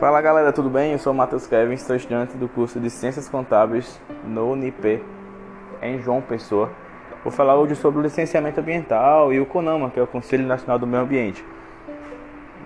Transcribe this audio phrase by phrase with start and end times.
[0.00, 0.90] Fala galera, tudo bem?
[0.90, 5.00] Eu sou Matheus Kevin, sou estudante do curso de Ciências Contábeis no UNIP,
[5.80, 6.68] em João Pessoa.
[7.22, 10.76] Vou falar hoje sobre o licenciamento ambiental e o CONAMA, que é o Conselho Nacional
[10.76, 11.44] do Meio Ambiente.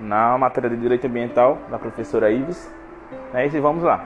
[0.00, 2.72] Na matéria de Direito Ambiental, da professora Ives.
[3.34, 4.02] É isso, e vamos lá.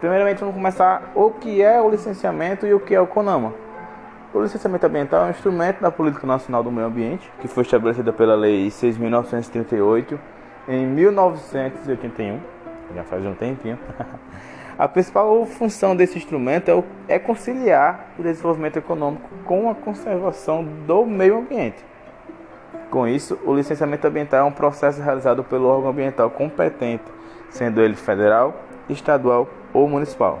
[0.00, 3.52] Primeiramente, vamos começar o que é o licenciamento e o que é o CONAMA.
[4.32, 8.10] O licenciamento ambiental é um instrumento da Política Nacional do Meio Ambiente, que foi estabelecida
[8.10, 10.18] pela Lei 6.938
[10.68, 12.40] em 1981,
[12.94, 13.78] já faz um tempinho.
[14.78, 16.70] A principal função desse instrumento
[17.08, 21.82] é, é conciliar o desenvolvimento econômico com a conservação do meio ambiente.
[22.90, 27.04] Com isso, o licenciamento ambiental é um processo realizado pelo órgão ambiental competente,
[27.48, 28.54] sendo ele federal,
[28.86, 30.40] estadual ou municipal.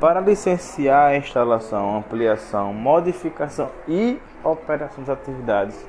[0.00, 5.86] Para licenciar a instalação, ampliação, modificação e operação das atividades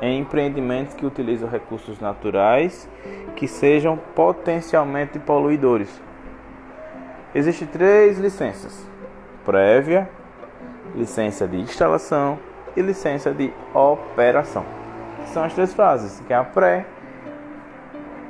[0.00, 2.88] em empreendimentos que utilizam recursos naturais
[3.36, 6.00] que sejam potencialmente poluidores.
[7.34, 8.86] Existem três licenças:
[9.44, 10.08] prévia,
[10.94, 12.38] licença de instalação
[12.76, 14.64] e licença de operação.
[15.26, 16.86] São as três fases, que é a pré,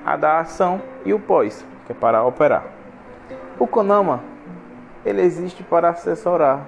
[0.05, 2.64] a da ação e o pós, que é para operar.
[3.58, 4.22] O CONAMA
[5.05, 6.66] ele existe para assessorar,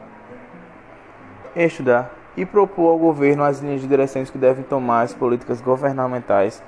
[1.55, 6.63] estudar e propor ao governo as linhas de direções que devem tomar as políticas governamentais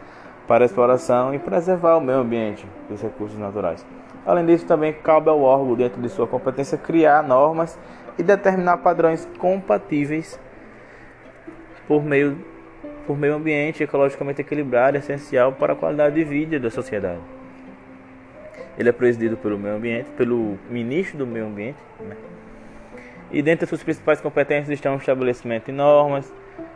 [0.47, 3.85] para a exploração e preservar o meio ambiente e os recursos naturais.
[4.27, 7.79] Além disso, também cabe ao órgão, dentro de sua competência, criar normas
[8.19, 10.39] e determinar padrões compatíveis
[11.89, 12.37] por meio,
[13.07, 17.21] por meio ambiente ecologicamente equilibrado essencial para a qualidade de vida da sociedade.
[18.79, 22.17] Ele é presidido pelo meio ambiente, pelo ministro do meio ambiente, né?
[23.33, 26.31] E dentre as suas principais competências estão o estabelecimento de normas,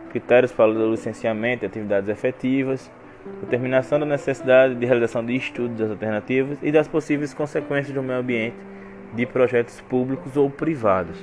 [0.09, 2.91] critérios para o licenciamento de atividades efetivas,
[3.43, 8.21] determinação da necessidade de realização de estudos das alternativas e das possíveis consequências do meio
[8.21, 8.57] ambiente
[9.13, 11.23] de projetos públicos ou privados.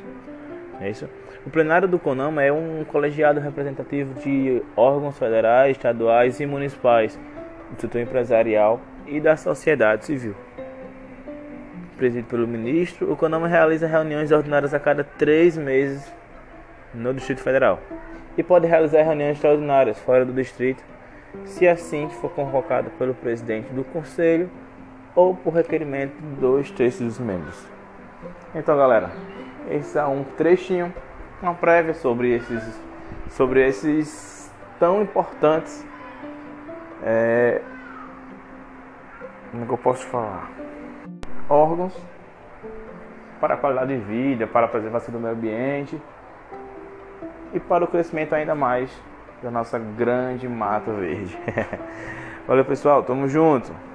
[0.79, 1.09] É isso?
[1.45, 7.19] O plenário do CONAMA é um colegiado representativo de órgãos federais, estaduais e municipais,
[7.71, 10.35] do setor empresarial e da sociedade civil
[11.93, 16.11] presidido pelo ministro, o CONAMA realiza reuniões ordinárias a cada três meses
[16.93, 17.79] no Distrito Federal
[18.37, 20.83] e pode realizar reuniões extraordinárias fora do distrito,
[21.45, 24.49] se assim for convocado pelo presidente do conselho
[25.15, 27.63] ou por requerimento de dois terços dos membros.
[28.55, 29.11] Então, galera,
[29.69, 30.93] esse é um trechinho,
[31.41, 32.81] uma prévia sobre esses,
[33.29, 35.85] sobre esses tão importantes.
[37.03, 37.61] É,
[39.51, 40.49] como é que eu posso falar?
[41.49, 41.93] Órgãos
[43.39, 46.01] para a qualidade de vida, para a preservação do meio ambiente
[47.53, 48.89] e para o crescimento ainda mais
[49.41, 51.37] da nossa grande mata verde.
[52.47, 53.92] Valeu pessoal, tamo junto!